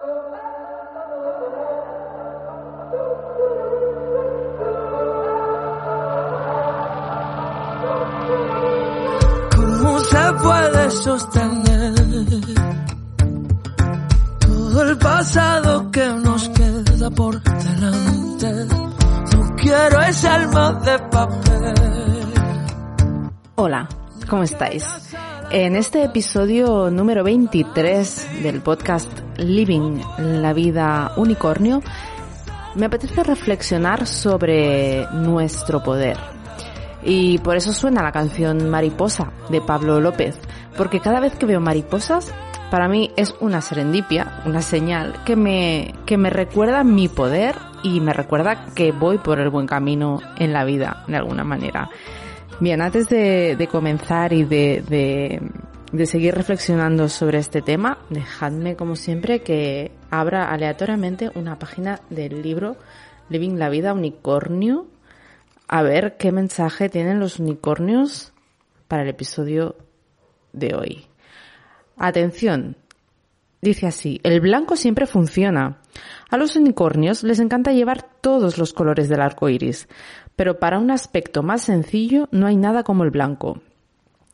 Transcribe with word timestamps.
¿Cómo 0.00 0.08
se 10.00 10.32
puede 10.42 10.90
sostener 10.90 11.94
todo 14.40 14.82
el 14.88 14.96
pasado 14.96 15.90
que 15.90 16.08
nos 16.08 16.48
queda 16.48 17.10
por 17.10 17.42
delante? 17.42 18.64
No 19.36 19.56
quiero 19.56 20.00
ese 20.00 20.28
alma 20.28 20.72
de 20.80 20.98
papel. 21.10 21.74
Hola, 23.56 23.86
¿cómo 24.30 24.44
estáis? 24.44 24.86
En 25.50 25.76
este 25.76 26.04
episodio 26.04 26.90
número 26.90 27.22
23 27.22 28.42
del 28.42 28.62
podcast 28.62 29.19
Living 29.40 30.00
la 30.18 30.52
vida 30.52 31.12
unicornio, 31.16 31.82
me 32.74 32.86
apetece 32.86 33.22
reflexionar 33.24 34.06
sobre 34.06 35.06
nuestro 35.12 35.82
poder. 35.82 36.16
Y 37.02 37.38
por 37.38 37.56
eso 37.56 37.72
suena 37.72 38.02
la 38.02 38.12
canción 38.12 38.68
Mariposa 38.68 39.32
de 39.48 39.60
Pablo 39.60 40.00
López, 40.00 40.38
porque 40.76 41.00
cada 41.00 41.20
vez 41.20 41.34
que 41.34 41.46
veo 41.46 41.60
mariposas, 41.60 42.32
para 42.70 42.88
mí 42.88 43.10
es 43.16 43.34
una 43.40 43.60
serendipia, 43.60 44.42
una 44.44 44.62
señal 44.62 45.24
que 45.24 45.34
me, 45.34 45.94
que 46.06 46.16
me 46.16 46.30
recuerda 46.30 46.84
mi 46.84 47.08
poder 47.08 47.56
y 47.82 48.00
me 48.00 48.12
recuerda 48.12 48.66
que 48.74 48.92
voy 48.92 49.18
por 49.18 49.40
el 49.40 49.50
buen 49.50 49.66
camino 49.66 50.20
en 50.36 50.52
la 50.52 50.64
vida, 50.64 51.04
de 51.08 51.16
alguna 51.16 51.42
manera. 51.42 51.90
Bien, 52.60 52.82
antes 52.82 53.08
de, 53.08 53.56
de 53.56 53.66
comenzar 53.66 54.32
y 54.34 54.44
de, 54.44 54.84
de, 54.86 55.40
de 55.92 56.06
seguir 56.06 56.34
reflexionando 56.34 57.08
sobre 57.08 57.38
este 57.38 57.62
tema, 57.62 57.98
dejadme 58.10 58.76
como 58.76 58.94
siempre 58.96 59.42
que 59.42 59.90
abra 60.10 60.50
aleatoriamente 60.50 61.30
una 61.34 61.58
página 61.58 62.00
del 62.10 62.42
libro 62.42 62.76
Living 63.28 63.58
la 63.58 63.68
vida 63.68 63.92
unicornio 63.92 64.86
a 65.68 65.82
ver 65.82 66.16
qué 66.16 66.32
mensaje 66.32 66.88
tienen 66.88 67.20
los 67.20 67.38
unicornios 67.38 68.32
para 68.88 69.02
el 69.04 69.08
episodio 69.08 69.76
de 70.52 70.74
hoy. 70.74 71.06
Atención, 71.96 72.76
dice 73.60 73.86
así, 73.86 74.20
el 74.24 74.40
blanco 74.40 74.74
siempre 74.76 75.06
funciona. 75.06 75.78
A 76.28 76.36
los 76.36 76.56
unicornios 76.56 77.22
les 77.22 77.38
encanta 77.38 77.72
llevar 77.72 78.02
todos 78.20 78.58
los 78.58 78.72
colores 78.72 79.08
del 79.08 79.20
arco 79.20 79.48
iris, 79.48 79.88
pero 80.34 80.58
para 80.58 80.78
un 80.78 80.90
aspecto 80.90 81.44
más 81.44 81.62
sencillo 81.62 82.28
no 82.32 82.46
hay 82.46 82.56
nada 82.56 82.82
como 82.82 83.04
el 83.04 83.10
blanco. 83.10 83.60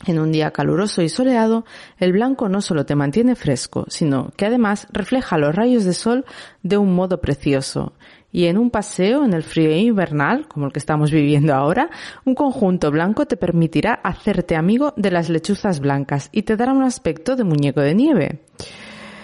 En 0.05 0.19
un 0.19 0.31
día 0.31 0.51
caluroso 0.51 1.01
y 1.03 1.09
soleado, 1.09 1.65
el 1.99 2.13
blanco 2.13 2.49
no 2.49 2.61
solo 2.61 2.85
te 2.85 2.95
mantiene 2.95 3.35
fresco, 3.35 3.87
sino 3.89 4.31
que 4.37 4.45
además 4.45 4.87
refleja 4.93 5.39
los 5.39 5.55
rayos 5.55 5.85
de 5.85 5.95
sol 5.95 6.27
de 6.63 6.77
un 6.77 6.95
modo 6.95 7.21
precioso. 7.21 7.95
Y 8.31 8.47
en 8.47 8.59
un 8.59 8.71
paseo 8.71 9.25
en 9.25 9.33
el 9.33 9.43
frío 9.43 9.75
invernal, 9.75 10.47
como 10.47 10.67
el 10.67 10.73
que 10.73 10.79
estamos 10.79 11.11
viviendo 11.11 11.55
ahora, 11.55 11.89
un 12.27 12.35
conjunto 12.35 12.91
blanco 12.91 13.25
te 13.25 13.39
permitirá 13.39 13.95
hacerte 13.95 14.55
amigo 14.55 14.93
de 14.97 15.11
las 15.11 15.31
lechuzas 15.31 15.81
blancas 15.81 16.29
y 16.31 16.43
te 16.43 16.57
dará 16.57 16.73
un 16.73 16.83
aspecto 16.83 17.35
de 17.35 17.45
muñeco 17.45 17.81
de 17.81 17.95
nieve. 17.95 18.41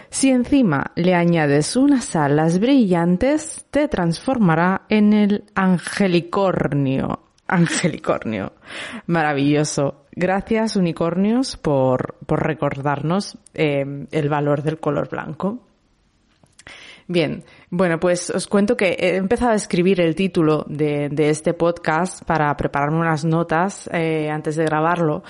Si 0.08 0.30
encima 0.30 0.92
le 0.94 1.14
añades 1.14 1.76
unas 1.76 2.16
alas 2.16 2.58
brillantes, 2.58 3.66
te 3.70 3.88
transformará 3.88 4.82
en 4.88 5.12
el 5.12 5.44
angelicornio. 5.54 7.20
Angelicornio. 7.46 8.52
Maravilloso. 9.06 10.01
Gracias, 10.14 10.76
unicornios, 10.76 11.56
por, 11.56 12.16
por 12.26 12.46
recordarnos 12.46 13.38
eh, 13.54 14.06
el 14.10 14.28
valor 14.28 14.62
del 14.62 14.78
color 14.78 15.08
blanco. 15.08 15.60
Bien, 17.08 17.44
bueno, 17.70 17.98
pues 17.98 18.30
os 18.30 18.46
cuento 18.46 18.76
que 18.76 18.96
he 18.98 19.16
empezado 19.16 19.52
a 19.52 19.56
escribir 19.56 20.00
el 20.00 20.14
título 20.14 20.64
de, 20.68 21.08
de 21.08 21.30
este 21.30 21.52
podcast 21.52 22.22
para 22.24 22.56
prepararme 22.56 22.98
unas 22.98 23.24
notas 23.24 23.88
eh, 23.92 24.30
antes 24.30 24.56
de 24.56 24.64
grabarlo 24.64 25.22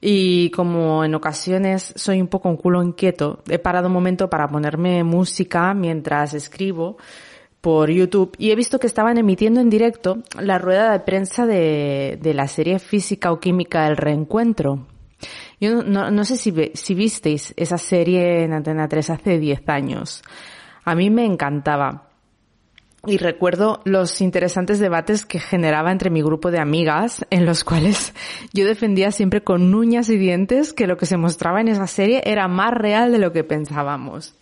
y 0.00 0.50
como 0.50 1.04
en 1.04 1.14
ocasiones 1.14 1.92
soy 1.96 2.20
un 2.20 2.28
poco 2.28 2.48
un 2.48 2.56
culo 2.56 2.82
inquieto, 2.82 3.42
he 3.48 3.58
parado 3.58 3.88
un 3.88 3.92
momento 3.92 4.30
para 4.30 4.48
ponerme 4.48 5.04
música 5.04 5.74
mientras 5.74 6.32
escribo 6.34 6.96
por 7.60 7.90
YouTube 7.90 8.34
y 8.38 8.50
he 8.50 8.56
visto 8.56 8.78
que 8.78 8.86
estaban 8.86 9.18
emitiendo 9.18 9.60
en 9.60 9.70
directo 9.70 10.18
la 10.40 10.58
rueda 10.58 10.92
de 10.92 11.00
prensa 11.00 11.46
de, 11.46 12.18
de 12.20 12.34
la 12.34 12.48
serie 12.48 12.78
Física 12.78 13.32
o 13.32 13.40
Química 13.40 13.84
del 13.84 13.96
Reencuentro. 13.96 14.86
Yo 15.60 15.82
no, 15.82 16.10
no 16.10 16.24
sé 16.24 16.36
si, 16.36 16.54
si 16.74 16.94
visteis 16.94 17.52
esa 17.56 17.78
serie 17.78 18.44
en 18.44 18.52
Antena 18.52 18.88
3 18.88 19.10
hace 19.10 19.38
10 19.38 19.68
años. 19.68 20.22
A 20.84 20.94
mí 20.94 21.10
me 21.10 21.24
encantaba. 21.24 22.04
Y 23.06 23.18
recuerdo 23.18 23.80
los 23.84 24.20
interesantes 24.20 24.80
debates 24.80 25.24
que 25.24 25.38
generaba 25.38 25.92
entre 25.92 26.10
mi 26.10 26.20
grupo 26.20 26.50
de 26.50 26.58
amigas, 26.58 27.26
en 27.30 27.46
los 27.46 27.64
cuales 27.64 28.12
yo 28.52 28.66
defendía 28.66 29.10
siempre 29.12 29.42
con 29.42 29.74
uñas 29.74 30.10
y 30.10 30.16
dientes 30.16 30.72
que 30.72 30.86
lo 30.86 30.96
que 30.96 31.06
se 31.06 31.16
mostraba 31.16 31.60
en 31.60 31.68
esa 31.68 31.86
serie 31.86 32.22
era 32.24 32.48
más 32.48 32.72
real 32.72 33.12
de 33.12 33.18
lo 33.18 33.32
que 33.32 33.44
pensábamos. 33.44 34.34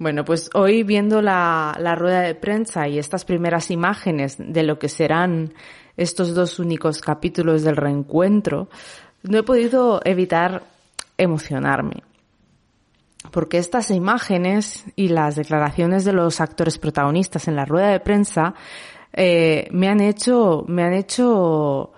Bueno, 0.00 0.24
pues 0.24 0.48
hoy 0.54 0.82
viendo 0.82 1.20
la, 1.20 1.76
rueda 1.94 2.22
de 2.22 2.34
prensa 2.34 2.88
y 2.88 2.98
estas 2.98 3.26
primeras 3.26 3.70
imágenes 3.70 4.36
de 4.38 4.62
lo 4.62 4.78
que 4.78 4.88
serán 4.88 5.52
estos 5.98 6.34
dos 6.34 6.58
únicos 6.58 7.02
capítulos 7.02 7.64
del 7.64 7.76
reencuentro, 7.76 8.70
no 9.24 9.36
he 9.36 9.42
podido 9.42 10.00
evitar 10.06 10.62
emocionarme 11.18 12.02
porque 13.30 13.58
estas 13.58 13.90
imágenes 13.90 14.86
y 14.96 15.08
las 15.08 15.36
declaraciones 15.36 16.06
de 16.06 16.14
los 16.14 16.40
actores 16.40 16.78
protagonistas 16.78 17.46
en 17.46 17.56
la 17.56 17.66
rueda 17.66 17.88
de 17.88 18.00
prensa 18.00 18.54
eh, 19.12 19.68
me 19.70 19.88
han 19.88 20.00
hecho, 20.00 20.64
me 20.66 20.82
han 20.82 20.94
hecho 20.94 21.92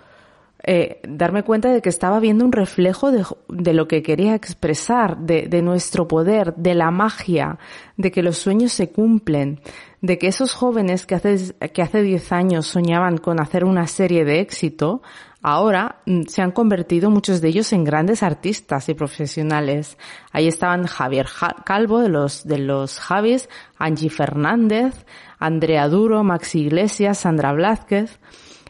eh, 0.65 1.01
darme 1.09 1.43
cuenta 1.43 1.71
de 1.71 1.83
que 1.83 1.89
estaba 1.89 2.21
viendo 2.21 2.45
un 2.45 2.53
reflejo 2.53 3.11
de, 3.11 3.25
de 3.49 3.73
lo 3.73 3.89
que 3.89 4.03
quería 4.03 4.35
expresar, 4.35 5.19
de, 5.19 5.49
de, 5.49 5.61
nuestro 5.63 6.07
poder, 6.07 6.55
de 6.55 6.75
la 6.75 6.91
magia, 6.91 7.59
de 7.97 8.11
que 8.13 8.23
los 8.23 8.39
sueños 8.39 8.73
se 8.73 8.91
cumplen, 8.91 9.61
de 10.01 10.19
que 10.19 10.29
esos 10.29 10.55
jóvenes 10.55 11.05
que 11.07 11.17
hace, 11.17 11.55
que 11.73 11.83
hace 11.83 12.03
10 12.03 12.33
años 12.33 12.67
soñaban 12.67 13.19
con 13.19 13.41
hacer 13.41 13.65
una 13.65 13.87
serie 13.87 14.25
de 14.25 14.41
éxito, 14.41 15.03
ahora 15.43 16.01
mm, 16.07 16.23
se 16.29 16.43
han 16.43 16.53
convertido 16.53 17.11
muchos 17.11 17.41
de 17.41 17.49
ellos 17.49 17.73
en 17.73 17.85
grandes 17.85 18.23
artistas 18.23 18.89
y 18.89 18.95
profesionales. 18.95 19.99
Ahí 20.31 20.47
estaban 20.47 20.87
Javier 20.87 21.27
Calvo 21.65 22.01
de 22.01 22.09
los, 22.09 22.47
de 22.47 22.59
los 22.59 22.99
Javis, 23.01 23.49
Angie 23.79 24.11
Fernández, 24.11 25.07
Andrea 25.39 25.89
Duro, 25.89 26.23
Maxi 26.23 26.61
Iglesias, 26.61 27.19
Sandra 27.19 27.53
Blázquez. 27.53 28.21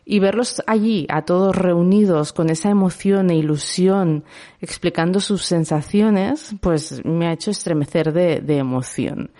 Y 0.04 0.18
verlos 0.18 0.62
allí, 0.66 1.06
a 1.08 1.22
todos 1.22 1.54
reunidos, 1.54 2.32
con 2.32 2.50
esa 2.50 2.70
emoción 2.70 3.30
e 3.30 3.36
ilusión, 3.36 4.24
explicando 4.60 5.20
sus 5.20 5.44
sensaciones, 5.44 6.54
pues 6.60 7.04
me 7.04 7.28
ha 7.28 7.32
hecho 7.32 7.52
estremecer 7.52 8.12
de, 8.12 8.40
de 8.40 8.58
emoción. 8.58 9.30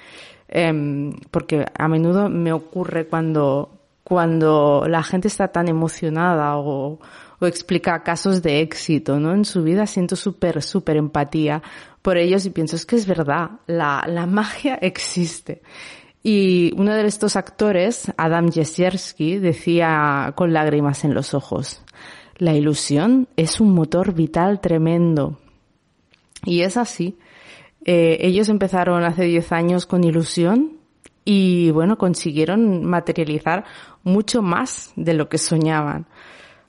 Eh, 0.49 1.13
porque 1.31 1.65
a 1.77 1.89
menudo 1.89 2.29
me 2.29 2.53
ocurre 2.53 3.07
cuando, 3.07 3.71
cuando 4.05 4.85
la 4.87 5.03
gente 5.03 5.29
está 5.29 5.49
tan 5.49 5.69
emocionada 5.69 6.57
o, 6.59 7.01
o 7.41 7.47
explica 7.47 8.03
casos 8.03 8.41
de 8.43 8.61
éxito, 8.61 9.19
¿no? 9.19 9.33
En 9.33 9.45
su 9.45 9.65
vida 9.65 9.87
siento 9.87 10.15
súper, 10.15 10.63
súper 10.63 10.97
empatía 10.97 11.63
por 12.01 12.17
ellos 12.17 12.47
y 12.47 12.51
pienso, 12.51 12.77
es 12.77 12.87
que 12.87 12.97
es 12.97 13.07
verdad, 13.07 13.51
la, 13.67 14.05
la 14.07 14.27
magia 14.27 14.75
existe. 14.77 15.63
Y 16.23 16.73
uno 16.77 16.95
de 16.95 17.07
estos 17.07 17.37
actores, 17.37 18.13
Adam 18.17 18.51
Jesierski, 18.53 19.39
decía 19.39 20.33
con 20.37 20.53
lágrimas 20.53 21.05
en 21.05 21.15
los 21.15 21.35
ojos, 21.35 21.83
la 22.37 22.55
ilusión 22.55 23.29
es 23.37 23.61
un 23.61 23.75
motor 23.75 24.15
vital 24.15 24.61
tremendo. 24.61 25.39
Y 26.45 26.63
es 26.63 26.77
así. 26.77 27.19
Eh, 27.85 28.19
ellos 28.21 28.49
empezaron 28.49 29.03
hace 29.05 29.25
10 29.25 29.53
años 29.53 29.87
con 29.87 30.05
ilusión 30.05 30.79
y 31.25 31.71
bueno, 31.71 31.99
consiguieron 31.99 32.85
materializar 32.85 33.65
mucho 34.03 34.43
más 34.43 34.93
de 34.97 35.15
lo 35.15 35.29
que 35.29 35.39
soñaban. 35.39 36.07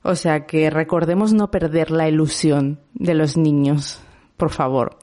O 0.03 0.15
sea 0.15 0.45
que 0.45 0.69
recordemos 0.69 1.33
no 1.33 1.49
perder 1.49 1.91
la 1.91 2.09
ilusión 2.09 2.79
de 2.93 3.13
los 3.13 3.37
niños, 3.37 3.99
por 4.37 4.49
favor. 4.49 4.97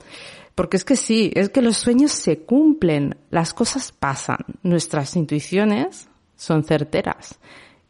Porque 0.60 0.76
es 0.76 0.84
que 0.84 0.96
sí, 0.96 1.30
es 1.34 1.48
que 1.48 1.62
los 1.62 1.78
sueños 1.78 2.12
se 2.12 2.40
cumplen, 2.40 3.16
las 3.30 3.54
cosas 3.54 3.92
pasan, 3.92 4.40
nuestras 4.62 5.16
intuiciones 5.16 6.10
son 6.36 6.64
certeras 6.64 7.40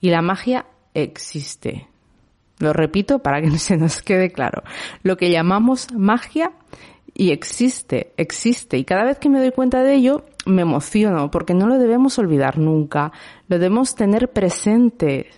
y 0.01 0.11
la 0.11 0.23
magia 0.23 0.67
existe. 0.95 1.89
Lo 2.61 2.73
repito 2.73 3.19
para 3.19 3.43
que 3.43 3.51
se 3.59 3.77
nos 3.77 4.03
quede 4.03 4.31
claro. 4.31 4.63
Lo 5.03 5.17
que 5.17 5.33
llamamos 5.33 5.93
magia 5.93 6.53
y 7.13 7.33
existe, 7.33 8.13
existe. 8.17 8.79
Y 8.79 8.85
cada 8.85 9.03
vez 9.03 9.19
que 9.19 9.31
me 9.31 9.41
doy 9.41 9.51
cuenta 9.51 9.83
de 9.83 9.95
ello, 9.95 10.25
me 10.47 10.63
emociono 10.63 11.29
porque 11.29 11.55
no 11.55 11.67
lo 11.67 11.77
debemos 11.77 12.21
olvidar 12.21 12.57
nunca. 12.57 13.11
Lo 13.49 13.59
debemos 13.59 13.97
tener 13.97 14.31
presente 14.31 15.29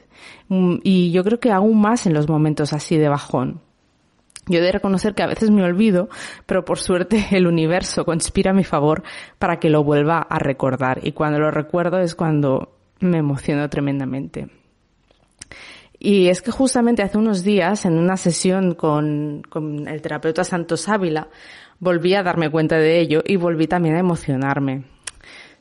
y 0.50 1.12
yo 1.12 1.24
creo 1.24 1.40
que 1.40 1.50
aún 1.50 1.80
más 1.80 2.04
en 2.04 2.12
los 2.12 2.28
momentos 2.28 2.74
así 2.74 2.98
de 2.98 3.08
bajón. 3.08 3.62
Yo 4.46 4.58
he 4.58 4.62
de 4.62 4.72
reconocer 4.72 5.14
que 5.14 5.22
a 5.22 5.28
veces 5.28 5.50
me 5.50 5.62
olvido, 5.62 6.08
pero 6.46 6.64
por 6.64 6.78
suerte 6.78 7.26
el 7.36 7.46
universo 7.46 8.04
conspira 8.04 8.50
a 8.50 8.54
mi 8.54 8.64
favor 8.64 9.02
para 9.38 9.58
que 9.58 9.70
lo 9.70 9.84
vuelva 9.84 10.18
a 10.18 10.38
recordar. 10.38 11.00
Y 11.02 11.12
cuando 11.12 11.38
lo 11.38 11.50
recuerdo 11.50 11.98
es 11.98 12.14
cuando 12.14 12.76
me 13.00 13.18
emociono 13.18 13.68
tremendamente. 13.68 14.48
Y 16.04 16.28
es 16.28 16.42
que 16.42 16.50
justamente 16.50 17.02
hace 17.02 17.16
unos 17.16 17.44
días, 17.44 17.84
en 17.84 17.96
una 17.96 18.16
sesión 18.16 18.74
con, 18.74 19.42
el 19.86 20.02
terapeuta 20.02 20.42
Santos 20.42 20.88
Ávila, 20.88 21.28
volví 21.78 22.14
a 22.14 22.24
darme 22.24 22.50
cuenta 22.50 22.76
de 22.76 22.98
ello 22.98 23.22
y 23.24 23.36
volví 23.36 23.68
también 23.68 23.94
a 23.94 24.00
emocionarme. 24.00 24.82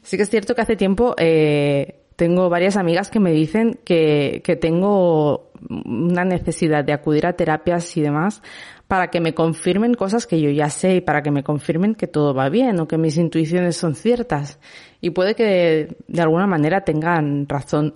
Sí 0.02 0.18
que 0.18 0.24
es 0.24 0.32
cierto 0.32 0.56
que 0.56 0.62
hace 0.62 0.76
tiempo 0.76 1.14
eh, 1.20 2.02
tengo 2.16 2.50
varias 2.50 2.76
amigas 2.76 3.12
que 3.12 3.20
me 3.20 3.32
dicen 3.34 3.80
que, 3.86 4.42
que 4.44 4.56
tengo 4.56 5.51
una 5.70 6.26
necesidad 6.26 6.84
de 6.84 6.94
acudir 6.94 7.26
a 7.26 7.34
terapias 7.34 7.96
y 7.98 8.02
demás 8.02 8.42
para 8.88 9.10
que 9.10 9.22
me 9.22 9.34
confirmen 9.34 9.94
cosas 9.94 10.28
que 10.28 10.42
yo 10.42 10.50
ya 10.50 10.70
sé 10.70 10.96
y 10.96 11.02
para 11.02 11.22
que 11.22 11.32
me 11.32 11.44
confirmen 11.44 11.96
que 11.96 12.08
todo 12.08 12.34
va 12.34 12.50
bien 12.50 12.80
o 12.80 12.88
que 12.88 12.98
mis 12.98 13.18
intuiciones 13.18 13.78
son 13.78 13.96
ciertas. 13.96 14.60
Y 15.00 15.12
puede 15.12 15.36
que 15.36 15.96
de 16.08 16.22
alguna 16.22 16.48
manera 16.48 16.82
tengan 16.82 17.48
razón, 17.48 17.96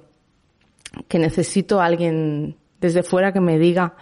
que 1.07 1.19
necesito 1.19 1.81
a 1.81 1.85
alguien 1.85 2.55
desde 2.79 3.03
fuera 3.03 3.33
que 3.33 3.41
me 3.41 3.59
diga 3.59 3.95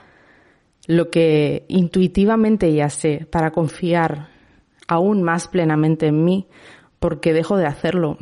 lo 0.88 1.10
que 1.10 1.66
intuitivamente 1.68 2.72
ya 2.74 2.90
sé 2.90 3.26
para 3.32 3.52
confiar 3.52 4.30
aún 4.88 5.24
más 5.24 5.48
plenamente 5.48 6.08
en 6.08 6.24
mí 6.24 6.48
porque 7.00 7.34
dejo 7.34 7.58
de 7.58 7.66
hacerlo. 7.66 8.18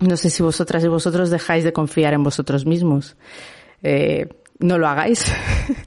No 0.00 0.16
sé 0.16 0.30
si 0.30 0.42
vosotras 0.42 0.84
y 0.84 0.88
vosotros 0.88 1.30
dejáis 1.30 1.64
de 1.64 1.72
confiar 1.72 2.14
en 2.14 2.22
vosotros 2.22 2.66
mismos. 2.66 3.16
Eh, 3.82 4.28
no 4.58 4.78
lo 4.78 4.88
hagáis. 4.88 5.24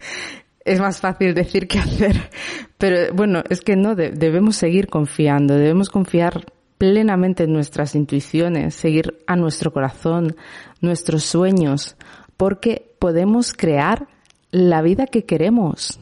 es 0.66 0.80
más 0.80 1.00
fácil 1.00 1.34
decir 1.34 1.68
que 1.68 1.80
hacer. 1.80 2.30
Pero 2.78 3.14
bueno, 3.14 3.44
es 3.50 3.62
que 3.62 3.76
no, 3.76 3.96
debemos 3.96 4.58
seguir 4.58 4.88
confiando, 4.88 5.56
debemos 5.56 5.90
confiar 5.90 6.46
plenamente 6.78 7.44
en 7.44 7.54
nuestras 7.54 7.96
intuiciones, 7.96 8.76
seguir 8.76 9.18
a 9.28 9.36
nuestro 9.36 9.72
corazón, 9.72 10.36
nuestros 10.82 11.24
sueños, 11.24 11.96
porque 12.36 12.94
podemos 13.00 13.54
crear 13.54 14.08
la 14.52 14.82
vida 14.82 15.06
que 15.06 15.26
queremos. 15.26 16.00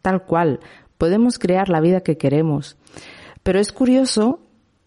Tal 0.00 0.24
cual, 0.24 0.60
podemos 0.96 1.38
crear 1.38 1.68
la 1.68 1.80
vida 1.80 2.00
que 2.00 2.16
queremos. 2.16 2.76
Pero 3.42 3.58
es 3.58 3.72
curioso 3.72 4.40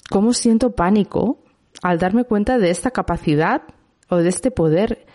cómo 0.09 0.33
siento 0.33 0.71
pánico 0.71 1.43
al 1.83 1.99
darme 1.99 2.23
cuenta 2.23 2.57
de 2.57 2.71
esta 2.71 2.91
capacidad 2.91 3.61
o 4.09 4.17
de 4.17 4.29
este 4.29 4.51
poder 4.51 5.05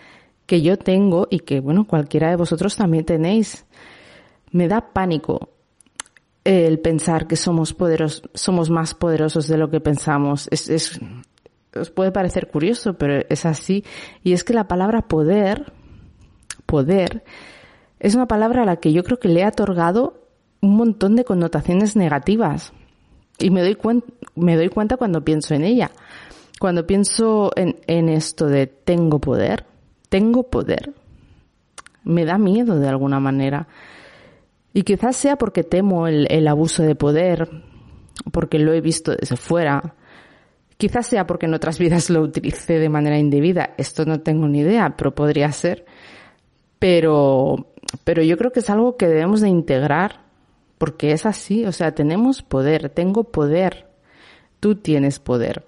que 0.46 0.62
yo 0.62 0.76
tengo 0.76 1.28
y 1.30 1.40
que, 1.40 1.60
bueno, 1.60 1.86
cualquiera 1.86 2.30
de 2.30 2.36
vosotros 2.36 2.76
también 2.76 3.04
tenéis. 3.04 3.66
Me 4.50 4.68
da 4.68 4.92
pánico 4.92 5.50
el 6.44 6.80
pensar 6.80 7.26
que 7.26 7.36
somos 7.36 7.72
poderosos, 7.72 8.28
somos 8.34 8.70
más 8.70 8.94
poderosos 8.94 9.46
de 9.46 9.56
lo 9.56 9.70
que 9.70 9.80
pensamos. 9.80 10.48
Es, 10.50 10.68
es, 10.68 11.00
os 11.74 11.90
puede 11.90 12.12
parecer 12.12 12.48
curioso, 12.48 12.94
pero 12.94 13.24
es 13.28 13.46
así. 13.46 13.84
Y 14.22 14.32
es 14.32 14.44
que 14.44 14.52
la 14.52 14.68
palabra 14.68 15.02
poder, 15.02 15.72
poder, 16.66 17.24
es 18.00 18.14
una 18.14 18.26
palabra 18.26 18.62
a 18.62 18.66
la 18.66 18.76
que 18.76 18.92
yo 18.92 19.04
creo 19.04 19.18
que 19.18 19.28
le 19.28 19.42
he 19.42 19.46
otorgado 19.46 20.26
un 20.60 20.76
montón 20.76 21.16
de 21.16 21.24
connotaciones 21.24 21.96
negativas. 21.96 22.72
Y 23.38 23.50
me 23.50 23.62
doy, 23.62 23.76
me 24.34 24.56
doy 24.56 24.68
cuenta 24.68 24.96
cuando 24.96 25.24
pienso 25.24 25.54
en 25.54 25.64
ella. 25.64 25.90
Cuando 26.60 26.86
pienso 26.86 27.50
en, 27.56 27.76
en 27.86 28.08
esto 28.08 28.46
de 28.46 28.66
tengo 28.66 29.20
poder, 29.20 29.66
tengo 30.12 30.42
poder, 30.42 30.92
me 32.04 32.26
da 32.26 32.36
miedo 32.36 32.78
de 32.78 32.86
alguna 32.86 33.18
manera. 33.18 33.66
Y 34.74 34.82
quizás 34.82 35.16
sea 35.16 35.36
porque 35.36 35.64
temo 35.64 36.06
el, 36.06 36.46
abuso 36.48 36.82
de 36.82 36.94
poder, 36.94 37.48
porque 38.30 38.58
lo 38.58 38.74
he 38.74 38.82
visto 38.82 39.16
desde 39.16 39.36
fuera. 39.36 39.94
Quizás 40.76 41.06
sea 41.06 41.26
porque 41.26 41.46
en 41.46 41.54
otras 41.54 41.78
vidas 41.78 42.10
lo 42.10 42.20
utilicé 42.20 42.78
de 42.78 42.90
manera 42.90 43.18
indebida. 43.18 43.72
Esto 43.78 44.04
no 44.04 44.20
tengo 44.20 44.46
ni 44.48 44.58
idea, 44.58 44.96
pero 44.98 45.14
podría 45.14 45.50
ser. 45.50 45.86
Pero, 46.78 47.68
pero 48.04 48.22
yo 48.22 48.36
creo 48.36 48.52
que 48.52 48.60
es 48.60 48.68
algo 48.68 48.98
que 48.98 49.08
debemos 49.08 49.40
de 49.40 49.48
integrar 49.48 50.20
porque 50.76 51.12
es 51.12 51.24
así, 51.24 51.64
o 51.64 51.72
sea, 51.72 51.94
tenemos 51.94 52.42
poder, 52.42 52.90
tengo 52.90 53.24
poder, 53.24 53.86
tú 54.60 54.74
tienes 54.74 55.20
poder. 55.20 55.64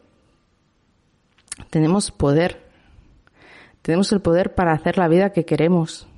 Tenemos 1.70 2.10
poder. 2.10 2.63
Tenemos 3.84 4.10
el 4.12 4.22
poder 4.22 4.54
para 4.54 4.72
hacer 4.72 4.96
la 4.96 5.08
vida 5.08 5.34
que 5.34 5.44
queremos, 5.44 6.08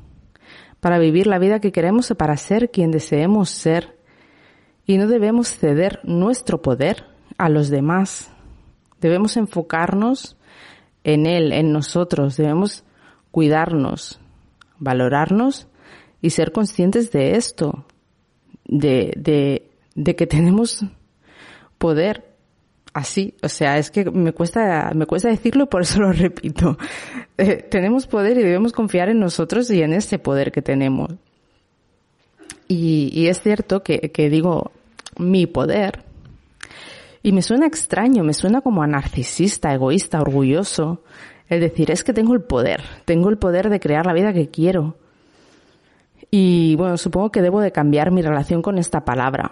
para 0.79 1.01
vivir 1.01 1.27
la 1.27 1.41
vida 1.41 1.59
que 1.59 1.73
queremos 1.73 2.09
y 2.13 2.15
para 2.15 2.37
ser 2.37 2.71
quien 2.71 2.93
deseemos 2.93 3.51
ser. 3.51 3.99
Y 4.87 4.99
no 4.99 5.09
debemos 5.09 5.49
ceder 5.49 5.99
nuestro 6.05 6.63
poder 6.63 7.07
a 7.39 7.49
los 7.49 7.69
demás. 7.69 8.31
Debemos 9.01 9.37
enfocarnos 9.37 10.37
en 11.03 11.27
Él, 11.27 11.53
en 11.53 11.73
nosotros. 11.73 12.37
Debemos 12.37 12.85
cuidarnos, 13.33 14.21
valorarnos 14.79 15.67
y 16.23 16.31
ser 16.31 16.53
conscientes 16.53 17.11
de 17.11 17.33
esto 17.33 17.85
de, 18.65 19.13
de, 19.17 19.73
de 19.97 20.15
que 20.15 20.29
tenemos 20.29 20.87
poder 21.79 22.36
así. 22.97 23.35
O 23.43 23.49
sea, 23.49 23.77
es 23.79 23.91
que 23.91 24.11
me 24.11 24.33
cuesta, 24.33 24.91
me 24.95 25.07
cuesta 25.07 25.29
decirlo, 25.29 25.69
por 25.69 25.83
eso 25.83 26.01
lo 26.01 26.13
repito. 26.13 26.77
Eh, 27.39 27.57
tenemos 27.71 28.07
poder 28.07 28.39
y 28.39 28.43
debemos 28.43 28.73
confiar 28.73 29.11
en 29.11 29.21
nosotros 29.21 29.71
y 29.71 29.83
en 29.83 29.93
ese 29.93 30.19
poder 30.19 30.51
que 30.53 30.63
tenemos. 30.63 31.11
Y, 32.67 33.11
y 33.13 33.27
es 33.27 33.43
cierto 33.43 33.83
que, 33.83 34.11
que, 34.11 34.31
digo 34.31 34.73
mi 35.19 35.47
poder. 35.47 36.03
Y 37.23 37.33
me 37.33 37.43
suena 37.43 37.67
extraño, 37.67 38.25
me 38.25 38.33
suena 38.33 38.63
como 38.63 38.83
a 38.83 38.87
narcisista, 38.87 39.75
egoísta, 39.75 40.19
orgulloso. 40.19 41.03
Es 41.51 41.61
decir, 41.61 41.91
es 41.91 42.05
que 42.05 42.15
tengo 42.15 42.33
el 42.33 42.41
poder, 42.41 42.83
tengo 43.05 43.29
el 43.29 43.37
poder 43.37 43.69
de 43.69 43.81
crear 43.81 44.07
la 44.07 44.15
vida 44.15 44.33
que 44.33 44.49
quiero. 44.49 44.97
Y 46.31 46.75
bueno, 46.77 46.97
supongo 46.97 47.31
que 47.31 47.43
debo 47.43 47.61
de 47.61 47.71
cambiar 47.71 48.13
mi 48.13 48.23
relación 48.23 48.63
con 48.63 48.79
esta 48.79 49.05
palabra. 49.05 49.51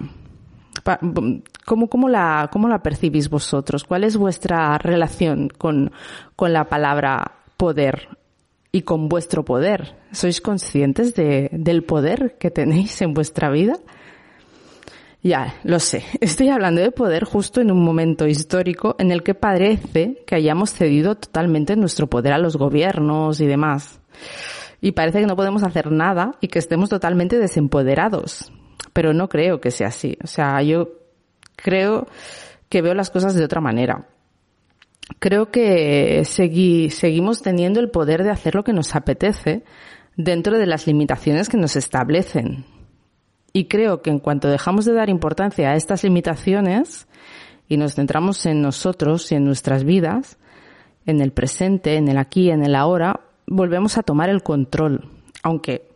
¿Cómo, 1.65 1.89
cómo, 1.89 2.09
la, 2.09 2.49
cómo 2.53 2.69
la 2.69 2.83
percibís 2.83 3.29
vosotros? 3.31 3.85
¿Cuál 3.85 4.05
es 4.05 4.17
vuestra 4.17 4.77
relación 4.79 5.49
con, 5.49 5.93
con 6.37 6.53
la 6.53 6.65
palabra 6.65 7.33
poder 7.57 8.09
y 8.73 8.83
con 8.83 9.09
vuestro 9.09 9.45
poder? 9.45 9.97
¿Sois 10.13 10.41
conscientes 10.41 11.15
de, 11.15 11.49
del 11.53 11.85
poder 11.85 12.37
que 12.39 12.51
tenéis 12.51 13.01
en 13.03 13.15
vuestra 13.15 13.51
vida? 13.51 13.75
Ya, 15.23 15.55
lo 15.65 15.79
sé. 15.79 16.05
Estoy 16.21 16.49
hablando 16.51 16.83
de 16.83 16.91
poder 16.91 17.25
justo 17.25 17.61
en 17.61 17.71
un 17.71 17.83
momento 17.83 18.27
histórico 18.27 18.97
en 18.99 19.11
el 19.11 19.23
que 19.23 19.35
parece 19.35 20.23
que 20.27 20.35
hayamos 20.35 20.73
cedido 20.73 21.15
totalmente 21.15 21.77
nuestro 21.77 22.09
poder 22.09 22.35
a 22.35 22.39
los 22.39 22.57
gobiernos 22.57 23.41
y 23.41 23.47
demás 23.47 24.01
y 24.85 24.93
parece 24.93 25.21
que 25.21 25.27
no 25.27 25.35
podemos 25.35 25.63
hacer 25.63 25.91
nada 25.91 26.37
y 26.43 26.49
que 26.49 26.59
estemos 26.59 26.91
totalmente 26.91 27.39
desempoderados. 27.39 28.53
Pero 28.95 29.13
no 29.13 29.29
creo 29.29 29.61
que 29.61 29.71
sea 29.71 29.89
así. 29.89 30.17
O 30.25 30.27
sea, 30.27 30.63
yo 30.63 30.89
creo 31.57 32.07
que 32.71 32.81
veo 32.81 32.95
las 32.95 33.11
cosas 33.11 33.35
de 33.35 33.45
otra 33.45 33.61
manera. 33.61 34.09
Creo 35.19 35.51
que 35.51 36.23
seguimos 36.25 37.43
teniendo 37.43 37.81
el 37.81 37.91
poder 37.91 38.25
de 38.25 38.31
hacer 38.31 38.55
lo 38.55 38.65
que 38.65 38.73
nos 38.73 38.95
apetece 38.97 39.63
dentro 40.17 40.59
de 40.59 40.67
las 40.67 40.87
limitaciones 40.87 41.51
que 41.51 41.59
nos 41.59 41.77
establecen. 41.77 42.65
Y 43.53 43.67
creo 43.67 44.01
que 44.03 44.11
en 44.11 44.19
cuanto 44.19 44.49
dejamos 44.49 44.85
de 44.85 44.95
dar 44.95 45.11
importancia 45.11 45.71
a 45.71 45.77
estas 45.77 46.03
limitaciones 46.03 47.07
y 47.69 47.77
nos 47.77 47.95
centramos 47.95 48.47
en 48.47 48.63
nosotros 48.63 49.31
y 49.31 49.37
en 49.37 49.45
nuestras 49.45 49.85
vidas, 49.85 50.39
en 51.07 51.21
el 51.21 51.33
presente, 51.33 51.97
en 51.97 52.09
el 52.09 52.19
aquí, 52.19 52.51
en 52.51 52.65
el 52.65 52.75
ahora, 52.75 53.21
volvemos 53.47 53.99
a 53.99 54.03
tomar 54.03 54.31
el 54.31 54.43
control. 54.43 55.11
Aunque, 55.43 55.89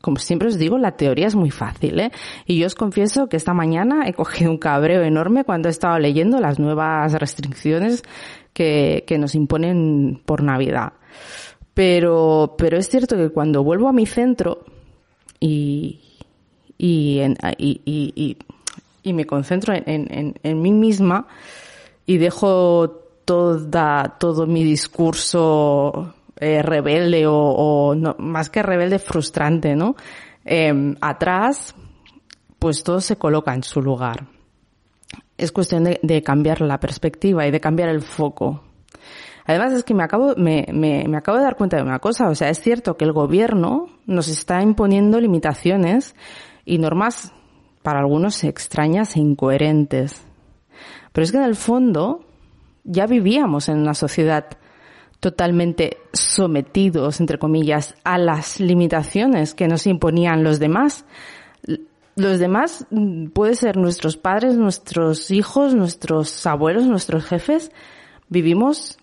como 0.00 0.16
siempre 0.16 0.48
os 0.48 0.58
digo, 0.58 0.78
la 0.78 0.92
teoría 0.92 1.26
es 1.26 1.34
muy 1.34 1.50
fácil, 1.50 2.00
¿eh? 2.00 2.10
Y 2.46 2.58
yo 2.58 2.66
os 2.66 2.74
confieso 2.74 3.28
que 3.28 3.36
esta 3.36 3.52
mañana 3.52 4.08
he 4.08 4.14
cogido 4.14 4.50
un 4.50 4.58
cabreo 4.58 5.02
enorme 5.02 5.44
cuando 5.44 5.68
he 5.68 5.70
estado 5.70 5.98
leyendo 5.98 6.40
las 6.40 6.58
nuevas 6.58 7.12
restricciones 7.12 8.02
que, 8.54 9.04
que 9.06 9.18
nos 9.18 9.34
imponen 9.34 10.22
por 10.24 10.42
Navidad. 10.42 10.94
Pero, 11.74 12.54
pero 12.56 12.78
es 12.78 12.88
cierto 12.88 13.16
que 13.16 13.30
cuando 13.30 13.62
vuelvo 13.62 13.88
a 13.88 13.92
mi 13.92 14.06
centro 14.06 14.64
y, 15.38 16.00
y, 16.78 17.20
y, 17.58 18.36
y 19.02 19.12
me 19.12 19.26
concentro 19.26 19.74
en, 19.74 19.84
en, 19.86 20.34
en 20.42 20.62
mí 20.62 20.72
misma 20.72 21.26
y 22.06 22.18
dejo 22.18 22.88
toda, 23.24 24.16
todo 24.18 24.46
mi 24.46 24.64
discurso 24.64 26.14
eh, 26.40 26.62
rebelde 26.62 27.24
o, 27.26 27.94
no, 27.94 28.16
más 28.18 28.50
que 28.50 28.62
rebelde, 28.62 28.98
frustrante, 28.98 29.76
¿no? 29.76 29.94
Em, 30.44 30.96
atrás, 31.00 31.74
pues 32.58 32.82
todo 32.82 33.00
se 33.00 33.16
coloca 33.16 33.54
en 33.54 33.62
su 33.62 33.82
lugar. 33.82 34.26
Es 35.36 35.52
cuestión 35.52 35.84
de, 35.84 36.00
de 36.02 36.22
cambiar 36.22 36.60
la 36.60 36.80
perspectiva 36.80 37.46
y 37.46 37.50
de 37.50 37.60
cambiar 37.60 37.90
el 37.90 38.02
foco. 38.02 38.62
Además 39.44 39.72
es 39.72 39.84
que 39.84 39.94
me 39.94 40.02
acabo, 40.02 40.34
me, 40.36 40.66
me, 40.72 41.04
me 41.08 41.16
acabo 41.16 41.38
de 41.38 41.44
dar 41.44 41.56
cuenta 41.56 41.76
de 41.76 41.82
una 41.82 41.98
cosa. 41.98 42.28
O 42.28 42.34
sea, 42.34 42.50
es 42.50 42.60
cierto 42.60 42.96
que 42.96 43.04
el 43.04 43.12
gobierno 43.12 43.88
nos 44.06 44.28
está 44.28 44.62
imponiendo 44.62 45.20
limitaciones 45.20 46.14
y 46.64 46.78
normas 46.78 47.32
para 47.82 48.00
algunos 48.00 48.44
extrañas 48.44 49.16
e 49.16 49.20
incoherentes. 49.20 50.22
Pero 51.12 51.24
es 51.24 51.32
que 51.32 51.38
en 51.38 51.44
el 51.44 51.56
fondo 51.56 52.24
ya 52.84 53.06
vivíamos 53.06 53.68
en 53.68 53.78
una 53.78 53.94
sociedad 53.94 54.46
totalmente 55.20 55.98
sometidos, 56.12 57.20
entre 57.20 57.38
comillas, 57.38 57.94
a 58.04 58.18
las 58.18 58.58
limitaciones 58.58 59.54
que 59.54 59.68
nos 59.68 59.86
imponían 59.86 60.42
los 60.42 60.58
demás. 60.58 61.04
Los 62.16 62.38
demás 62.38 62.86
mm, 62.90 63.26
puede 63.28 63.54
ser 63.54 63.76
nuestros 63.76 64.16
padres, 64.16 64.56
nuestros 64.56 65.30
hijos, 65.30 65.74
nuestros 65.74 66.46
abuelos, 66.46 66.84
nuestros 66.84 67.24
jefes. 67.24 67.70
Vivimos 68.28 68.98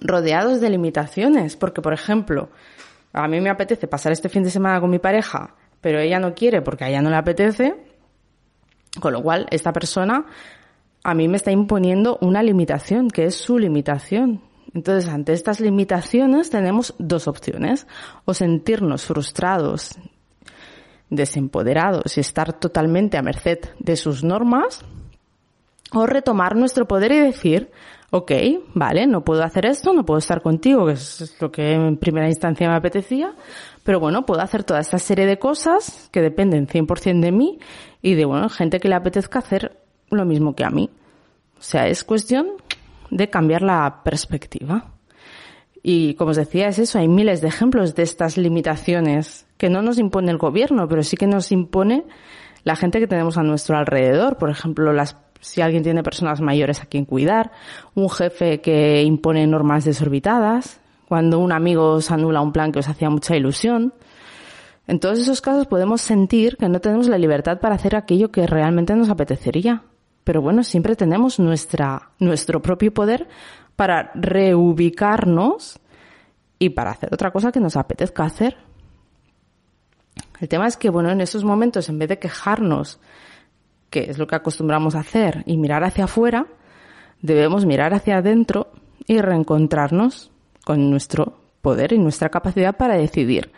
rodeados 0.00 0.60
de 0.60 0.70
limitaciones, 0.70 1.56
porque 1.56 1.80
por 1.80 1.92
ejemplo, 1.92 2.50
a 3.12 3.28
mí 3.28 3.40
me 3.40 3.50
apetece 3.50 3.86
pasar 3.86 4.12
este 4.12 4.28
fin 4.28 4.42
de 4.42 4.50
semana 4.50 4.80
con 4.80 4.90
mi 4.90 4.98
pareja, 4.98 5.54
pero 5.80 6.00
ella 6.00 6.18
no 6.18 6.34
quiere 6.34 6.60
porque 6.60 6.84
a 6.84 6.88
ella 6.88 7.02
no 7.02 7.10
le 7.10 7.16
apetece, 7.16 7.76
con 9.00 9.12
lo 9.12 9.22
cual 9.22 9.46
esta 9.50 9.72
persona 9.72 10.26
a 11.04 11.14
mí 11.14 11.28
me 11.28 11.36
está 11.36 11.50
imponiendo 11.52 12.18
una 12.20 12.42
limitación, 12.42 13.08
que 13.08 13.24
es 13.26 13.34
su 13.34 13.58
limitación. 13.58 14.51
Entonces, 14.74 15.10
ante 15.10 15.32
estas 15.32 15.60
limitaciones 15.60 16.50
tenemos 16.50 16.94
dos 16.98 17.28
opciones. 17.28 17.86
O 18.24 18.34
sentirnos 18.34 19.04
frustrados, 19.04 19.98
desempoderados 21.10 22.16
y 22.16 22.20
estar 22.20 22.52
totalmente 22.52 23.18
a 23.18 23.22
merced 23.22 23.58
de 23.78 23.96
sus 23.96 24.24
normas, 24.24 24.84
o 25.92 26.06
retomar 26.06 26.56
nuestro 26.56 26.88
poder 26.88 27.12
y 27.12 27.18
decir, 27.18 27.70
ok, 28.10 28.32
vale, 28.74 29.06
no 29.06 29.24
puedo 29.24 29.42
hacer 29.42 29.66
esto, 29.66 29.92
no 29.92 30.04
puedo 30.04 30.18
estar 30.18 30.42
contigo, 30.42 30.86
que 30.86 30.92
es 30.92 31.36
lo 31.40 31.52
que 31.52 31.72
en 31.72 31.96
primera 31.96 32.28
instancia 32.28 32.68
me 32.68 32.76
apetecía, 32.76 33.34
pero 33.84 34.00
bueno, 34.00 34.24
puedo 34.24 34.40
hacer 34.40 34.64
toda 34.64 34.80
esta 34.80 34.98
serie 34.98 35.26
de 35.26 35.38
cosas 35.38 36.08
que 36.12 36.20
dependen 36.20 36.66
100% 36.66 37.20
de 37.20 37.32
mí 37.32 37.58
y 38.00 38.14
de, 38.14 38.24
bueno, 38.24 38.48
gente 38.48 38.80
que 38.80 38.88
le 38.88 38.94
apetezca 38.94 39.38
hacer 39.38 39.76
lo 40.10 40.24
mismo 40.24 40.54
que 40.54 40.64
a 40.64 40.70
mí. 40.70 40.90
O 41.58 41.62
sea, 41.62 41.86
es 41.86 42.04
cuestión 42.04 42.48
de 43.12 43.28
cambiar 43.28 43.62
la 43.62 44.02
perspectiva. 44.02 44.86
Y 45.82 46.14
como 46.14 46.30
os 46.30 46.36
decía, 46.36 46.68
es 46.68 46.78
eso, 46.78 46.98
hay 46.98 47.08
miles 47.08 47.40
de 47.40 47.48
ejemplos 47.48 47.94
de 47.94 48.02
estas 48.04 48.38
limitaciones 48.38 49.46
que 49.58 49.68
no 49.68 49.82
nos 49.82 49.98
impone 49.98 50.30
el 50.30 50.38
gobierno, 50.38 50.88
pero 50.88 51.02
sí 51.02 51.16
que 51.16 51.26
nos 51.26 51.52
impone 51.52 52.04
la 52.64 52.76
gente 52.76 53.00
que 53.00 53.06
tenemos 53.06 53.36
a 53.36 53.42
nuestro 53.42 53.76
alrededor. 53.76 54.38
Por 54.38 54.48
ejemplo, 54.48 54.92
las, 54.92 55.16
si 55.40 55.60
alguien 55.60 55.82
tiene 55.82 56.02
personas 56.02 56.40
mayores 56.40 56.80
a 56.80 56.86
quien 56.86 57.04
cuidar, 57.04 57.50
un 57.94 58.08
jefe 58.08 58.60
que 58.60 59.02
impone 59.02 59.46
normas 59.46 59.84
desorbitadas, 59.84 60.80
cuando 61.06 61.38
un 61.38 61.52
amigo 61.52 61.94
os 61.94 62.10
anula 62.10 62.40
un 62.40 62.52
plan 62.52 62.72
que 62.72 62.78
os 62.78 62.88
hacía 62.88 63.10
mucha 63.10 63.36
ilusión. 63.36 63.92
En 64.86 65.00
todos 65.00 65.18
esos 65.18 65.40
casos 65.40 65.66
podemos 65.66 66.00
sentir 66.00 66.56
que 66.56 66.68
no 66.68 66.80
tenemos 66.80 67.08
la 67.08 67.18
libertad 67.18 67.60
para 67.60 67.74
hacer 67.74 67.94
aquello 67.94 68.30
que 68.30 68.46
realmente 68.46 68.94
nos 68.94 69.10
apetecería. 69.10 69.82
Pero 70.24 70.40
bueno, 70.40 70.62
siempre 70.62 70.96
tenemos 70.96 71.38
nuestra, 71.38 72.10
nuestro 72.18 72.62
propio 72.62 72.94
poder 72.94 73.28
para 73.76 74.12
reubicarnos 74.14 75.80
y 76.58 76.70
para 76.70 76.92
hacer 76.92 77.12
otra 77.12 77.32
cosa 77.32 77.50
que 77.50 77.60
nos 77.60 77.76
apetezca 77.76 78.24
hacer. 78.24 78.56
El 80.40 80.48
tema 80.48 80.66
es 80.66 80.76
que, 80.76 80.90
bueno, 80.90 81.10
en 81.10 81.20
esos 81.20 81.44
momentos, 81.44 81.88
en 81.88 81.98
vez 81.98 82.08
de 82.08 82.18
quejarnos, 82.18 83.00
que 83.90 84.10
es 84.10 84.18
lo 84.18 84.26
que 84.26 84.36
acostumbramos 84.36 84.94
a 84.94 85.00
hacer, 85.00 85.42
y 85.46 85.56
mirar 85.56 85.84
hacia 85.84 86.04
afuera, 86.04 86.46
debemos 87.20 87.66
mirar 87.66 87.94
hacia 87.94 88.18
adentro 88.18 88.72
y 89.06 89.20
reencontrarnos 89.20 90.30
con 90.64 90.90
nuestro 90.90 91.38
poder 91.60 91.92
y 91.92 91.98
nuestra 91.98 92.28
capacidad 92.28 92.76
para 92.76 92.96
decidir. 92.96 93.52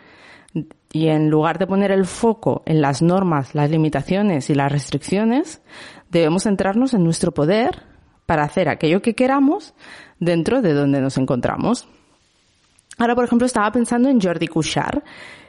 Y 0.91 1.07
en 1.07 1.29
lugar 1.29 1.57
de 1.57 1.67
poner 1.67 1.91
el 1.91 2.05
foco 2.05 2.63
en 2.65 2.81
las 2.81 3.01
normas, 3.01 3.53
las 3.53 3.69
limitaciones 3.69 4.49
y 4.49 4.55
las 4.55 4.71
restricciones, 4.71 5.61
debemos 6.09 6.43
centrarnos 6.43 6.93
en 6.93 7.03
nuestro 7.03 7.33
poder 7.33 7.83
para 8.25 8.43
hacer 8.43 8.69
aquello 8.69 9.01
que 9.01 9.15
queramos 9.15 9.73
dentro 10.19 10.61
de 10.61 10.73
donde 10.73 11.01
nos 11.01 11.17
encontramos. 11.17 11.87
Ahora, 12.97 13.15
por 13.15 13.25
ejemplo, 13.25 13.45
estaba 13.45 13.71
pensando 13.71 14.09
en 14.09 14.21
Jordi 14.21 14.47
Cushar. 14.47 15.03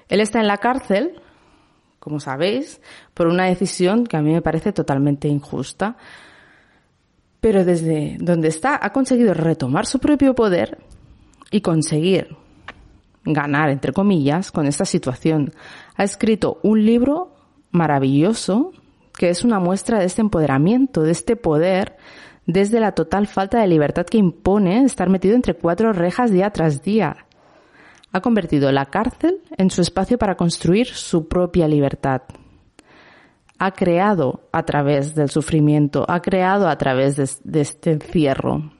Él 0.08 0.20
está 0.20 0.40
en 0.40 0.46
la 0.46 0.58
cárcel, 0.58 1.20
como 1.98 2.20
sabéis, 2.20 2.80
por 3.14 3.28
una 3.28 3.46
decisión 3.46 4.06
que 4.06 4.16
a 4.16 4.22
mí 4.22 4.32
me 4.32 4.42
parece 4.42 4.72
totalmente 4.72 5.28
injusta. 5.28 5.96
Pero 7.40 7.64
desde 7.64 8.16
donde 8.18 8.48
está 8.48 8.78
ha 8.80 8.92
conseguido 8.92 9.34
retomar 9.34 9.86
su 9.86 9.98
propio 9.98 10.34
poder 10.34 10.78
y 11.50 11.60
conseguir 11.60 12.36
ganar, 13.24 13.70
entre 13.70 13.92
comillas, 13.92 14.50
con 14.52 14.66
esta 14.66 14.84
situación. 14.84 15.52
Ha 15.96 16.04
escrito 16.04 16.58
un 16.62 16.84
libro 16.84 17.34
maravilloso 17.70 18.72
que 19.16 19.30
es 19.30 19.44
una 19.44 19.58
muestra 19.58 19.98
de 19.98 20.04
este 20.04 20.20
empoderamiento, 20.20 21.02
de 21.02 21.12
este 21.12 21.36
poder, 21.36 21.96
desde 22.46 22.80
la 22.80 22.92
total 22.92 23.26
falta 23.26 23.60
de 23.60 23.66
libertad 23.66 24.06
que 24.06 24.18
impone 24.18 24.84
estar 24.84 25.08
metido 25.08 25.34
entre 25.34 25.54
cuatro 25.54 25.92
rejas 25.92 26.30
día 26.30 26.50
tras 26.50 26.82
día. 26.82 27.26
Ha 28.12 28.20
convertido 28.20 28.70
la 28.72 28.86
cárcel 28.86 29.40
en 29.58 29.70
su 29.70 29.82
espacio 29.82 30.16
para 30.16 30.36
construir 30.36 30.86
su 30.86 31.28
propia 31.28 31.66
libertad. 31.66 32.22
Ha 33.58 33.72
creado 33.72 34.48
a 34.52 34.62
través 34.64 35.14
del 35.14 35.30
sufrimiento, 35.30 36.04
ha 36.08 36.20
creado 36.20 36.68
a 36.68 36.76
través 36.78 37.16
de, 37.16 37.60
este 37.60 37.92
encierro. 37.92 38.70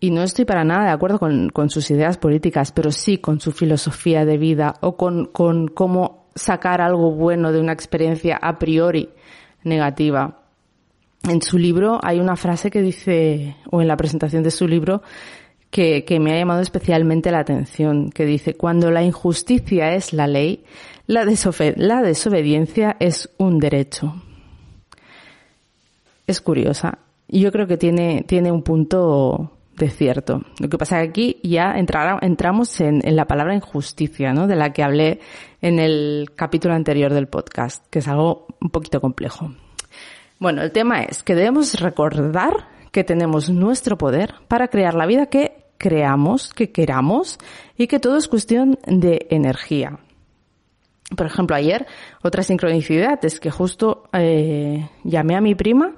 Y 0.00 0.10
no 0.10 0.22
estoy 0.22 0.44
para 0.44 0.64
nada 0.64 0.86
de 0.86 0.90
acuerdo 0.90 1.20
con, 1.20 1.70
sus 1.70 1.90
ideas 1.90 2.18
políticas, 2.18 2.72
pero 2.72 2.90
sí 2.90 3.18
con 3.18 3.38
su 3.38 3.52
filosofía 3.52 4.24
de 4.24 4.38
vida 4.38 4.74
o 4.80 4.96
con, 4.96 5.26
con 5.26 5.68
cómo 5.68 6.21
sacar 6.34 6.80
algo 6.80 7.12
bueno 7.12 7.52
de 7.52 7.60
una 7.60 7.72
experiencia 7.72 8.36
a 8.36 8.58
priori 8.58 9.10
negativa. 9.64 10.38
En 11.28 11.40
su 11.40 11.58
libro 11.58 12.00
hay 12.02 12.18
una 12.18 12.36
frase 12.36 12.70
que 12.70 12.82
dice, 12.82 13.56
o 13.70 13.80
en 13.80 13.88
la 13.88 13.96
presentación 13.96 14.42
de 14.42 14.50
su 14.50 14.66
libro, 14.66 15.02
que, 15.70 16.04
que, 16.04 16.20
me 16.20 16.32
ha 16.32 16.38
llamado 16.38 16.60
especialmente 16.60 17.30
la 17.30 17.40
atención, 17.40 18.10
que 18.10 18.26
dice, 18.26 18.54
cuando 18.54 18.90
la 18.90 19.02
injusticia 19.02 19.94
es 19.94 20.12
la 20.12 20.26
ley, 20.26 20.64
la, 21.06 21.24
la 21.76 22.02
desobediencia 22.02 22.96
es 22.98 23.30
un 23.38 23.58
derecho. 23.58 24.14
Es 26.26 26.40
curiosa. 26.40 26.98
Y 27.28 27.40
yo 27.40 27.52
creo 27.52 27.66
que 27.66 27.78
tiene, 27.78 28.24
tiene 28.26 28.52
un 28.52 28.62
punto 28.62 29.52
de 29.76 29.88
cierto. 29.88 30.42
Lo 30.58 30.68
que 30.68 30.78
pasa 30.78 31.00
que 31.00 31.08
aquí 31.08 31.40
ya 31.42 31.74
entramos 31.76 32.80
en, 32.80 33.00
la 33.04 33.26
palabra 33.26 33.54
injusticia, 33.54 34.32
¿no? 34.32 34.46
De 34.46 34.56
la 34.56 34.72
que 34.72 34.82
hablé 34.82 35.20
en 35.60 35.78
el 35.78 36.30
capítulo 36.36 36.74
anterior 36.74 37.12
del 37.12 37.28
podcast, 37.28 37.84
que 37.88 38.00
es 38.00 38.08
algo 38.08 38.46
un 38.60 38.70
poquito 38.70 39.00
complejo. 39.00 39.52
Bueno, 40.38 40.62
el 40.62 40.72
tema 40.72 41.02
es 41.02 41.22
que 41.22 41.34
debemos 41.34 41.80
recordar 41.80 42.68
que 42.90 43.04
tenemos 43.04 43.48
nuestro 43.48 43.96
poder 43.96 44.34
para 44.48 44.68
crear 44.68 44.94
la 44.94 45.06
vida 45.06 45.26
que 45.26 45.64
creamos, 45.78 46.52
que 46.52 46.70
queramos 46.70 47.38
y 47.76 47.86
que 47.86 47.98
todo 47.98 48.16
es 48.16 48.28
cuestión 48.28 48.78
de 48.86 49.26
energía. 49.30 49.98
Por 51.16 51.26
ejemplo, 51.26 51.56
ayer 51.56 51.86
otra 52.22 52.42
sincronicidad 52.42 53.22
es 53.24 53.40
que 53.40 53.50
justo 53.50 54.04
eh, 54.12 54.88
llamé 55.04 55.36
a 55.36 55.40
mi 55.40 55.54
prima 55.54 55.94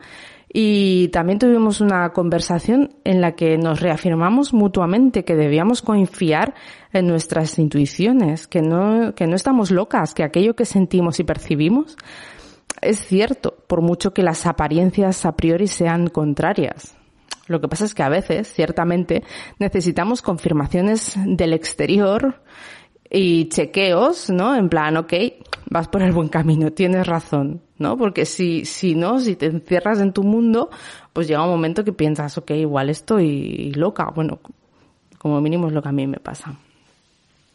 y 0.56 1.08
también 1.08 1.40
tuvimos 1.40 1.80
una 1.80 2.10
conversación 2.10 2.94
en 3.02 3.20
la 3.20 3.32
que 3.32 3.58
nos 3.58 3.80
reafirmamos 3.80 4.54
mutuamente 4.54 5.24
que 5.24 5.34
debíamos 5.34 5.82
confiar 5.82 6.54
en 6.92 7.08
nuestras 7.08 7.58
intuiciones, 7.58 8.46
que 8.46 8.62
no, 8.62 9.16
que 9.16 9.26
no 9.26 9.34
estamos 9.34 9.72
locas, 9.72 10.14
que 10.14 10.22
aquello 10.22 10.54
que 10.54 10.64
sentimos 10.64 11.18
y 11.18 11.24
percibimos 11.24 11.96
es 12.80 13.04
cierto, 13.04 13.56
por 13.66 13.82
mucho 13.82 14.14
que 14.14 14.22
las 14.22 14.46
apariencias 14.46 15.26
a 15.26 15.34
priori 15.34 15.66
sean 15.66 16.06
contrarias. 16.06 16.96
Lo 17.48 17.60
que 17.60 17.66
pasa 17.66 17.84
es 17.84 17.94
que 17.94 18.04
a 18.04 18.08
veces, 18.08 18.52
ciertamente, 18.52 19.24
necesitamos 19.58 20.22
confirmaciones 20.22 21.16
del 21.26 21.52
exterior 21.52 22.42
y 23.10 23.48
chequeos, 23.48 24.30
¿no? 24.30 24.54
En 24.54 24.68
plan, 24.68 24.96
ok, 24.96 25.12
vas 25.68 25.88
por 25.88 26.02
el 26.02 26.12
buen 26.12 26.28
camino, 26.28 26.70
tienes 26.70 27.08
razón, 27.08 27.63
¿no? 27.78 27.96
Porque 27.96 28.24
si, 28.24 28.64
si 28.64 28.94
no, 28.94 29.20
si 29.20 29.36
te 29.36 29.46
encierras 29.46 30.00
en 30.00 30.12
tu 30.12 30.22
mundo, 30.22 30.70
pues 31.12 31.28
llega 31.28 31.42
un 31.42 31.50
momento 31.50 31.84
que 31.84 31.92
piensas, 31.92 32.36
ok, 32.38 32.50
igual 32.52 32.90
estoy 32.90 33.72
loca. 33.72 34.10
Bueno, 34.14 34.40
como 35.18 35.40
mínimo 35.40 35.68
es 35.68 35.72
lo 35.72 35.82
que 35.82 35.88
a 35.88 35.92
mí 35.92 36.06
me 36.06 36.18
pasa. 36.18 36.54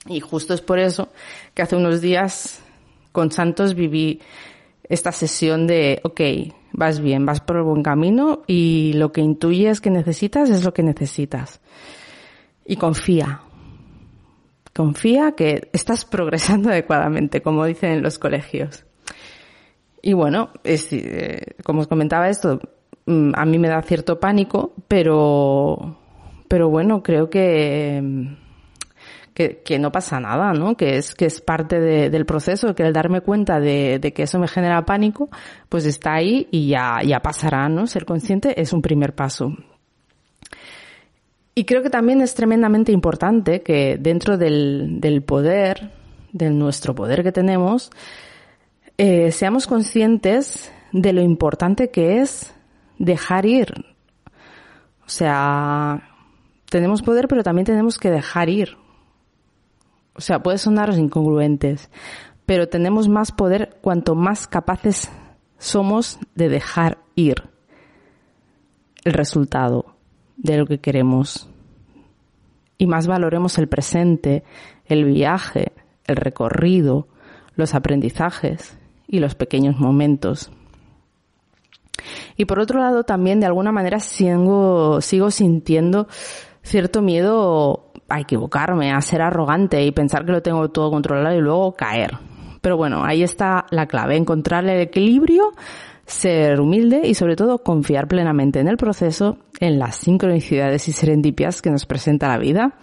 Y 0.08 0.20
justo 0.20 0.54
es 0.54 0.62
por 0.62 0.80
eso 0.80 1.10
que 1.54 1.62
hace 1.62 1.76
unos 1.76 2.02
días 2.02 2.64
con 3.12 3.32
Santos 3.32 3.76
viví 3.76 4.22
esta 4.84 5.12
sesión 5.12 5.68
de, 5.68 6.02
ok, 6.04 6.22
vas 6.74 7.00
bien, 7.00 7.26
vas 7.26 7.42
por 7.42 7.58
el 7.58 7.64
buen 7.64 7.84
camino 7.84 8.42
y 8.48 8.94
lo 8.94 9.12
que 9.12 9.22
intuyes 9.22 9.82
que 9.82 9.92
necesitas 9.92 10.50
es 10.50 10.64
lo 10.64 10.74
que 10.74 10.84
necesitas. 10.84 11.62
Y 12.66 12.76
confía, 12.78 13.42
confía 14.76 15.34
que 15.34 15.70
estás 15.74 16.06
progresando 16.06 16.70
adecuadamente, 16.72 17.42
como 17.42 17.66
dicen 17.66 17.92
en 17.92 18.02
los 18.02 18.18
colegios. 18.18 18.86
Y 20.01 20.13
bueno, 20.13 20.50
es, 20.63 20.91
eh, 20.91 21.56
como 21.63 21.82
os 21.82 21.88
comentaba 21.88 22.29
esto, 22.29 22.60
mm, 23.06 23.32
a 23.36 23.46
mí 23.46 23.58
me 23.60 23.68
da 23.68 23.82
cierto 23.82 24.20
pánico, 24.20 24.74
pero, 24.88 25.98
pero 26.48 26.70
bueno, 26.70 27.03
creo 27.03 27.29
que, 27.29 28.36
que, 29.34 29.79
no 29.79 29.91
pasa 29.91 30.20
nada, 30.20 30.53
¿no? 30.53 30.75
Que 30.75 30.98
es, 30.98 31.15
que 31.15 31.25
es 31.25 31.39
parte 31.39 31.79
del 31.79 32.25
proceso, 32.25 32.75
que 32.75 32.84
el 32.84 32.94
darme 32.94 33.22
cuenta 33.22 33.60
de, 33.60 34.00
que 34.13 34.24
eso 34.24 34.39
me 34.39 34.48
genera 34.48 34.86
pánico, 34.86 35.29
pues 35.70 35.86
está 35.86 36.13
ahí 36.15 36.48
y 36.51 36.68
ya, 36.68 37.00
ya 37.06 37.22
pasará, 37.22 37.70
¿no? 37.70 37.88
Ser 37.88 38.06
consciente 38.06 38.60
es 38.62 38.74
un 38.74 38.82
primer 38.82 39.15
paso. 39.15 39.56
Y 41.56 41.65
creo 41.65 41.82
que 41.84 41.89
también 41.89 42.22
es 42.22 42.36
tremendamente 42.36 42.91
importante 42.91 43.62
que 43.62 43.98
dentro 44.00 44.38
del, 44.38 45.00
del 45.00 45.24
poder, 45.24 45.91
de 46.32 46.50
nuestro 46.50 46.96
poder 46.96 47.24
que 47.24 47.32
tenemos, 47.32 47.91
eh, 49.01 49.32
seamos 49.32 49.65
conscientes 49.65 50.74
de 50.91 51.13
lo 51.13 51.22
importante 51.22 51.89
que 51.89 52.20
es 52.20 52.53
dejar 52.98 53.46
ir. 53.46 53.86
O 55.06 55.10
sea, 55.10 56.03
tenemos 56.70 57.01
poder, 57.01 57.29
pero 57.29 57.41
también 57.41 57.65
tenemos 57.65 57.98
que 57.98 58.12
dejar 58.12 58.50
ir. 58.50 58.75
O 60.15 60.20
sea, 60.20 60.44
puede 60.44 60.58
sonaros 60.58 60.98
incongruentes, 60.98 61.89
pero 62.46 62.68
tenemos 62.68 63.08
más 63.08 63.32
poder 63.32 63.77
cuanto 63.82 64.15
más 64.15 64.48
capaces 64.48 65.10
somos 65.58 66.20
de 66.36 66.50
dejar 66.50 66.98
ir 67.15 67.44
el 69.06 69.13
resultado 69.13 69.96
de 70.36 70.58
lo 70.58 70.65
que 70.65 70.79
queremos. 70.79 71.50
Y 72.77 72.86
más 72.86 73.08
valoremos 73.08 73.60
el 73.60 73.70
presente, 73.70 74.44
el 74.84 75.06
viaje, 75.06 75.72
el 76.06 76.18
recorrido, 76.18 77.08
los 77.56 77.74
aprendizajes 77.75 78.77
y 79.10 79.20
los 79.20 79.36
pequeños 79.36 79.78
momentos. 79.80 80.51
Y 82.38 82.46
por 82.46 82.60
otro 82.60 82.80
lado, 82.80 83.04
también 83.04 83.39
de 83.39 83.48
alguna 83.48 83.72
manera 83.72 84.00
sigo, 84.00 85.01
sigo 85.01 85.32
sintiendo 85.32 86.08
cierto 86.62 87.01
miedo 87.01 87.92
a 88.08 88.22
equivocarme, 88.22 88.92
a 88.92 89.01
ser 89.01 89.22
arrogante 89.22 89.84
y 89.84 89.92
pensar 89.92 90.25
que 90.25 90.32
lo 90.32 90.42
tengo 90.42 90.70
todo 90.70 90.92
controlado 90.92 91.36
y 91.36 91.42
luego 91.42 91.74
caer. 91.74 92.12
Pero 92.62 92.78
bueno, 92.78 93.04
ahí 93.04 93.24
está 93.24 93.66
la 93.72 93.88
clave, 93.88 94.18
encontrar 94.18 94.66
el 94.66 94.82
equilibrio, 94.82 95.51
ser 96.06 96.60
humilde 96.60 97.01
y 97.04 97.13
sobre 97.13 97.36
todo 97.36 97.63
confiar 97.63 98.08
plenamente 98.08 98.60
en 98.60 98.68
el 98.68 98.78
proceso, 98.78 99.38
en 99.60 99.80
las 99.80 99.96
sincronicidades 99.96 100.88
y 100.88 100.92
serendipias 100.92 101.62
que 101.62 101.72
nos 101.72 101.86
presenta 101.86 102.28
la 102.28 102.38
vida. 102.38 102.74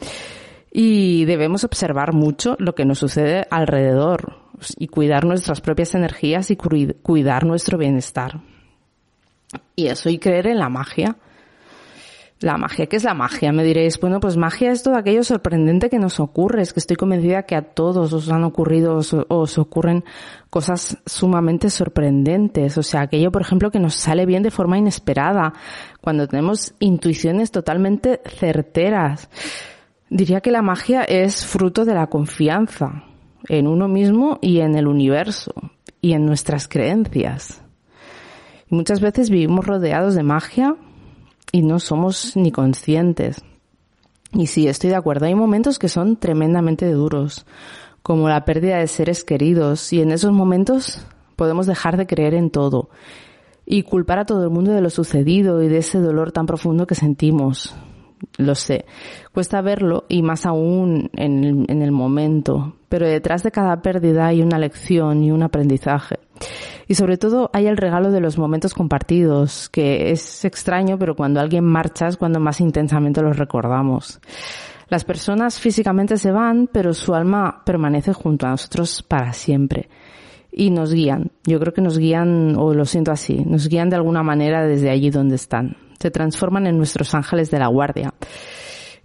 Y 0.70 1.24
debemos 1.24 1.64
observar 1.64 2.12
mucho 2.12 2.56
lo 2.58 2.74
que 2.74 2.84
nos 2.84 2.98
sucede 2.98 3.46
alrededor 3.50 4.45
y 4.78 4.88
cuidar 4.88 5.24
nuestras 5.24 5.60
propias 5.60 5.94
energías 5.94 6.50
y 6.50 6.56
cuidar 6.56 7.44
nuestro 7.44 7.78
bienestar. 7.78 8.40
Y 9.74 9.86
eso 9.86 10.08
y 10.08 10.18
creer 10.18 10.46
en 10.48 10.58
la 10.58 10.68
magia. 10.68 11.16
La 12.40 12.58
magia, 12.58 12.84
¿qué 12.86 12.96
es 12.96 13.04
la 13.04 13.14
magia? 13.14 13.50
Me 13.50 13.64
diréis, 13.64 13.98
bueno, 13.98 14.20
pues 14.20 14.36
magia 14.36 14.70
es 14.70 14.82
todo 14.82 14.96
aquello 14.96 15.24
sorprendente 15.24 15.88
que 15.88 15.98
nos 15.98 16.20
ocurre. 16.20 16.60
Es 16.60 16.74
que 16.74 16.80
estoy 16.80 16.96
convencida 16.96 17.44
que 17.44 17.56
a 17.56 17.62
todos 17.62 18.12
os 18.12 18.28
han 18.30 18.44
ocurrido 18.44 18.98
o 18.98 19.40
os 19.40 19.56
ocurren 19.58 20.04
cosas 20.50 20.98
sumamente 21.06 21.70
sorprendentes. 21.70 22.76
O 22.76 22.82
sea, 22.82 23.02
aquello, 23.02 23.32
por 23.32 23.40
ejemplo, 23.40 23.70
que 23.70 23.80
nos 23.80 23.94
sale 23.94 24.26
bien 24.26 24.42
de 24.42 24.50
forma 24.50 24.76
inesperada. 24.76 25.54
Cuando 26.02 26.28
tenemos 26.28 26.74
intuiciones 26.78 27.50
totalmente 27.50 28.20
certeras. 28.26 29.30
Diría 30.10 30.42
que 30.42 30.50
la 30.50 30.60
magia 30.60 31.04
es 31.04 31.46
fruto 31.46 31.86
de 31.86 31.94
la 31.94 32.08
confianza 32.08 33.05
en 33.48 33.66
uno 33.66 33.88
mismo 33.88 34.38
y 34.40 34.60
en 34.60 34.76
el 34.76 34.86
universo 34.86 35.52
y 36.00 36.12
en 36.12 36.26
nuestras 36.26 36.68
creencias. 36.68 37.62
Y 38.70 38.74
muchas 38.74 39.00
veces 39.00 39.30
vivimos 39.30 39.66
rodeados 39.66 40.14
de 40.14 40.22
magia 40.22 40.76
y 41.52 41.62
no 41.62 41.78
somos 41.78 42.36
ni 42.36 42.52
conscientes. 42.52 43.42
Y 44.32 44.48
sí, 44.48 44.68
estoy 44.68 44.90
de 44.90 44.96
acuerdo, 44.96 45.26
hay 45.26 45.34
momentos 45.34 45.78
que 45.78 45.88
son 45.88 46.16
tremendamente 46.16 46.90
duros, 46.90 47.46
como 48.02 48.28
la 48.28 48.44
pérdida 48.44 48.78
de 48.78 48.86
seres 48.86 49.24
queridos, 49.24 49.92
y 49.92 50.02
en 50.02 50.10
esos 50.10 50.32
momentos 50.32 51.06
podemos 51.36 51.66
dejar 51.66 51.96
de 51.96 52.06
creer 52.06 52.34
en 52.34 52.50
todo 52.50 52.90
y 53.64 53.82
culpar 53.82 54.20
a 54.20 54.24
todo 54.26 54.44
el 54.44 54.50
mundo 54.50 54.72
de 54.72 54.80
lo 54.80 54.90
sucedido 54.90 55.62
y 55.62 55.68
de 55.68 55.78
ese 55.78 55.98
dolor 55.98 56.32
tan 56.32 56.46
profundo 56.46 56.86
que 56.86 56.94
sentimos. 56.94 57.74
Lo 58.38 58.54
sé, 58.54 58.86
cuesta 59.32 59.60
verlo 59.60 60.04
y 60.08 60.22
más 60.22 60.46
aún 60.46 61.10
en 61.14 61.66
el, 61.68 61.92
momento, 61.92 62.76
pero 62.88 63.06
detrás 63.06 63.42
de 63.42 63.50
cada 63.50 63.82
pérdida 63.82 64.26
hay 64.26 64.42
una 64.42 64.58
lección 64.58 65.22
y 65.22 65.30
un 65.30 65.42
aprendizaje. 65.42 66.18
Y 66.88 66.94
sobre 66.94 67.16
todo 67.16 67.50
hay 67.52 67.66
el 67.66 67.76
regalo 67.76 68.10
de 68.10 68.20
los 68.20 68.38
momentos 68.38 68.74
compartidos, 68.74 69.68
que 69.68 70.10
es 70.10 70.44
extraño, 70.44 70.98
pero 70.98 71.14
cuando 71.14 71.40
alguien 71.40 71.64
marcha 71.64 72.06
es 72.08 72.16
cuando 72.16 72.40
más 72.40 72.60
intensamente 72.60 73.22
los 73.22 73.36
recordamos. 73.36 74.20
Las 74.88 75.04
personas 75.04 75.58
físicamente 75.58 76.16
se 76.16 76.30
van, 76.30 76.68
pero 76.72 76.94
su 76.94 77.14
alma 77.14 77.62
permanece 77.64 78.12
junto 78.12 78.46
a 78.46 78.50
nosotros 78.50 79.02
para 79.02 79.32
siempre. 79.32 79.88
Y 80.52 80.70
nos 80.70 80.92
guían. 80.92 81.32
Yo 81.44 81.58
creo 81.58 81.74
que 81.74 81.82
nos 81.82 81.98
guían, 81.98 82.54
o 82.56 82.72
lo 82.72 82.84
siento 82.84 83.10
así, 83.10 83.44
nos 83.44 83.68
guían 83.68 83.90
de 83.90 83.96
alguna 83.96 84.22
manera 84.22 84.64
desde 84.66 84.90
allí 84.90 85.10
donde 85.10 85.34
están. 85.34 85.76
Se 85.98 86.10
transforman 86.10 86.66
en 86.66 86.76
nuestros 86.76 87.14
ángeles 87.14 87.50
de 87.50 87.58
la 87.58 87.68
guardia. 87.68 88.14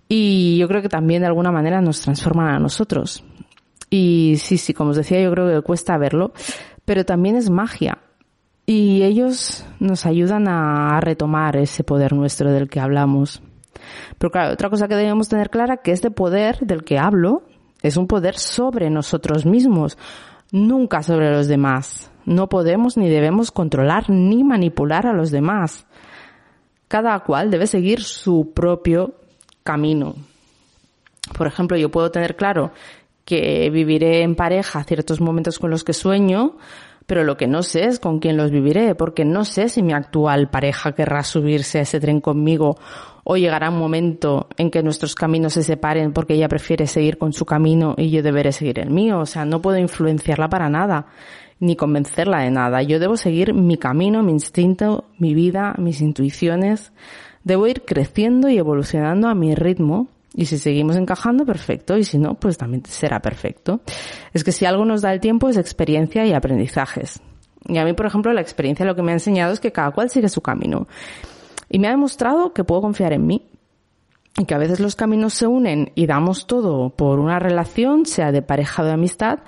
Y 0.08 0.58
yo 0.58 0.68
creo 0.68 0.82
que 0.82 0.90
también 0.90 1.22
de 1.22 1.28
alguna 1.28 1.52
manera 1.52 1.82
nos 1.82 2.02
transforman 2.02 2.54
a 2.54 2.60
nosotros. 2.60 3.24
Y 3.90 4.36
sí, 4.38 4.58
sí, 4.58 4.74
como 4.74 4.92
os 4.92 4.98
decía, 4.98 5.22
yo 5.22 5.32
creo 5.32 5.48
que 5.48 5.66
cuesta 5.66 5.98
verlo, 5.98 6.34
pero 6.86 7.06
también 7.06 7.36
es 7.36 7.50
magia. 7.50 8.00
Y 8.66 9.04
ellos 9.04 9.66
nos 9.80 10.06
ayudan 10.06 10.48
a 10.48 11.00
retomar 11.02 11.58
ese 11.58 11.84
poder 11.84 12.14
nuestro 12.14 12.52
del 12.52 12.70
que 12.70 12.80
hablamos. 12.80 13.42
Pero 14.18 14.32
claro, 14.32 14.54
otra 14.54 14.70
cosa 14.70 14.88
que 14.88 14.96
debemos 14.96 15.30
tener 15.30 15.50
clara 15.50 15.78
que 15.78 15.92
este 15.92 16.12
poder 16.12 16.60
del 16.60 16.84
que 16.84 17.00
hablo 17.00 17.44
es 17.82 17.98
un 17.98 18.08
poder 18.08 18.38
sobre 18.38 18.90
nosotros 18.90 19.46
mismos, 19.46 19.98
nunca 20.52 21.04
sobre 21.04 21.32
los 21.32 21.48
demás. 21.48 22.12
No 22.26 22.50
podemos 22.50 22.98
ni 22.98 23.10
debemos 23.10 23.52
controlar 23.52 24.10
ni 24.10 24.44
manipular 24.44 25.08
a 25.08 25.14
los 25.14 25.32
demás. 25.32 25.88
Cada 26.92 27.18
cual 27.22 27.50
debe 27.50 27.68
seguir 27.68 28.04
su 28.04 28.52
propio 28.54 29.14
camino. 29.64 30.14
Por 31.38 31.48
ejemplo, 31.48 31.78
yo 31.78 31.90
puedo 31.90 32.12
tener 32.12 32.36
claro 32.36 32.74
que 33.24 33.70
viviré 33.70 34.24
en 34.24 34.36
pareja 34.36 34.84
ciertos 34.84 35.22
momentos 35.22 35.58
con 35.58 35.70
los 35.70 35.86
que 35.86 35.94
sueño, 35.94 36.58
pero 37.06 37.24
lo 37.24 37.38
que 37.38 37.48
no 37.48 37.64
sé 37.64 37.86
es 37.86 37.98
con 38.02 38.20
quién 38.20 38.36
los 38.36 38.52
viviré, 38.52 38.94
porque 38.94 39.24
no 39.24 39.46
sé 39.46 39.70
si 39.70 39.82
mi 39.82 39.94
actual 39.94 40.50
pareja 40.50 40.92
querrá 40.92 41.24
subirse 41.24 41.80
a 41.80 41.84
ese 41.84 42.02
tren 42.02 42.20
conmigo 42.20 42.78
o 43.24 43.38
llegará 43.38 43.70
un 43.70 43.80
momento 43.80 44.50
en 44.58 44.70
que 44.70 44.84
nuestros 44.84 45.16
caminos 45.16 45.54
se 45.54 45.64
separen 45.64 46.12
porque 46.12 46.34
ella 46.34 46.50
prefiere 46.50 46.88
seguir 46.88 47.18
con 47.18 47.32
su 47.32 47.46
camino 47.46 47.96
y 47.98 48.10
yo 48.10 48.22
deberé 48.22 48.52
seguir 48.52 48.80
el 48.80 48.90
mío. 48.90 49.20
O 49.20 49.26
sea, 49.26 49.46
no 49.46 49.62
puedo 49.62 49.78
influenciarla 49.78 50.50
para 50.50 50.68
nada, 50.68 51.06
ni 51.62 51.78
convencerla 51.78 52.40
de 52.40 52.52
nada. 52.52 52.82
Yo 52.82 53.00
debo 53.00 53.16
seguir 53.16 53.54
mi 53.54 53.78
camino, 53.78 54.24
mi 54.24 54.34
instinto, 54.34 55.06
mi 55.18 55.34
vida, 55.34 55.76
mis 55.78 56.02
intuiciones. 56.02 56.92
Debo 57.46 57.68
ir 57.68 57.84
creciendo 57.84 58.50
y 58.50 58.58
evolucionando 58.58 59.30
a 59.30 59.36
mi 59.36 59.56
ritmo 59.56 60.10
y 60.34 60.46
si 60.46 60.58
seguimos 60.58 60.96
encajando, 60.96 61.46
perfecto. 61.46 61.98
Y 61.98 62.04
si 62.04 62.18
no, 62.18 62.36
pues 62.36 62.58
también 62.58 62.84
será 62.86 63.22
perfecto. 63.22 63.82
Es 64.34 64.44
que 64.44 64.52
si 64.52 64.66
algo 64.66 64.86
nos 64.86 65.02
da 65.02 65.14
el 65.14 65.20
tiempo 65.20 65.50
es 65.50 65.58
experiencia 65.58 66.26
y 66.26 66.34
aprendizajes. 66.34 67.22
Y 67.68 67.78
a 67.78 67.86
mí, 67.86 67.94
por 67.94 68.06
ejemplo, 68.06 68.34
la 68.34 68.42
experiencia 68.42 68.86
lo 68.86 68.96
que 68.96 69.04
me 69.04 69.12
ha 69.12 69.16
enseñado 69.16 69.54
es 69.54 69.60
que 69.60 69.72
cada 69.72 69.92
cual 69.92 70.10
sigue 70.10 70.30
su 70.30 70.42
camino. 70.42 70.88
Y 71.70 71.80
me 71.80 71.88
ha 71.88 71.92
demostrado 71.92 72.54
que 72.54 72.64
puedo 72.64 72.82
confiar 72.82 73.14
en 73.14 73.28
mí. 73.28 73.46
Y 74.38 74.46
que 74.46 74.56
a 74.56 74.58
veces 74.58 74.80
los 74.80 74.96
caminos 74.96 75.34
se 75.34 75.48
unen 75.48 75.92
y 75.94 76.08
damos 76.08 76.48
todo 76.48 76.90
por 76.90 77.20
una 77.20 77.38
relación, 77.40 78.06
sea 78.06 78.32
de 78.32 78.42
pareja 78.42 78.82
o 78.82 78.86
de 78.86 78.94
amistad, 78.94 79.40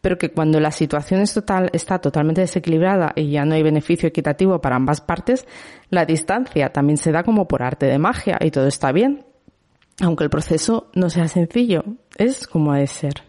pero 0.00 0.18
que 0.18 0.32
cuando 0.32 0.58
la 0.58 0.72
situación 0.72 1.20
es 1.20 1.32
total, 1.32 1.70
está 1.72 2.00
totalmente 2.00 2.40
desequilibrada 2.40 3.12
y 3.14 3.30
ya 3.30 3.44
no 3.44 3.54
hay 3.54 3.62
beneficio 3.62 4.08
equitativo 4.08 4.60
para 4.60 4.76
ambas 4.76 5.00
partes, 5.00 5.46
la 5.90 6.04
distancia 6.04 6.72
también 6.72 6.96
se 6.96 7.12
da 7.12 7.22
como 7.22 7.46
por 7.46 7.62
arte 7.62 7.86
de 7.86 7.98
magia 7.98 8.38
y 8.40 8.50
todo 8.50 8.66
está 8.66 8.90
bien 8.90 9.24
aunque 10.00 10.24
el 10.24 10.30
proceso 10.30 10.90
no 10.94 11.10
sea 11.10 11.28
sencillo, 11.28 11.84
es 12.16 12.46
como 12.46 12.72
ha 12.72 12.78
de 12.78 12.86
ser. 12.86 13.22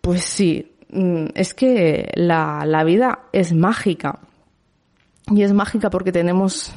Pues 0.00 0.24
sí, 0.24 0.74
mm, 0.90 1.26
es 1.34 1.54
que 1.54 2.10
la, 2.14 2.64
la 2.66 2.84
vida 2.84 3.26
es 3.32 3.52
mágica. 3.52 4.20
Y 5.28 5.42
es 5.42 5.52
mágica 5.52 5.90
porque 5.90 6.12
tenemos 6.12 6.74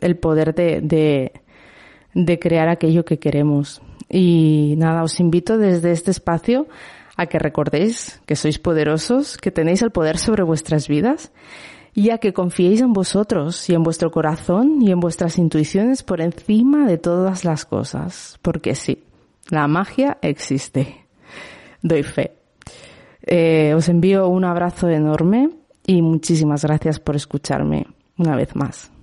el 0.00 0.16
poder 0.18 0.54
de, 0.54 0.80
de, 0.82 1.32
de 2.14 2.38
crear 2.38 2.68
aquello 2.68 3.04
que 3.04 3.18
queremos. 3.18 3.82
Y 4.08 4.74
nada, 4.78 5.02
os 5.02 5.20
invito 5.20 5.58
desde 5.58 5.90
este 5.90 6.10
espacio 6.10 6.66
a 7.16 7.26
que 7.26 7.38
recordéis 7.38 8.20
que 8.26 8.36
sois 8.36 8.58
poderosos, 8.58 9.36
que 9.36 9.50
tenéis 9.50 9.82
el 9.82 9.90
poder 9.90 10.18
sobre 10.18 10.42
vuestras 10.42 10.88
vidas 10.88 11.32
y 11.94 12.10
a 12.10 12.18
que 12.18 12.32
confiéis 12.32 12.80
en 12.80 12.92
vosotros 12.92 13.68
y 13.70 13.74
en 13.74 13.82
vuestro 13.82 14.10
corazón 14.10 14.82
y 14.82 14.90
en 14.90 15.00
vuestras 15.00 15.38
intuiciones 15.38 16.02
por 16.02 16.20
encima 16.20 16.86
de 16.86 16.98
todas 16.98 17.44
las 17.44 17.64
cosas. 17.64 18.38
Porque 18.42 18.74
sí, 18.74 19.04
la 19.50 19.68
magia 19.68 20.18
existe. 20.22 21.06
Doy 21.82 22.02
fe. 22.02 22.32
Eh, 23.22 23.72
os 23.74 23.88
envío 23.88 24.28
un 24.28 24.44
abrazo 24.44 24.88
enorme 24.88 25.50
y 25.86 26.02
muchísimas 26.02 26.64
gracias 26.64 26.98
por 26.98 27.16
escucharme. 27.16 27.86
una 28.16 28.36
vez 28.36 28.54
más. 28.54 28.93